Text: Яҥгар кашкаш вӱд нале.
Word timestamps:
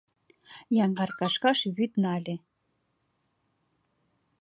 Яҥгар 0.83 1.09
кашкаш 1.19 1.59
вӱд 1.75 1.91
нале. 2.03 2.35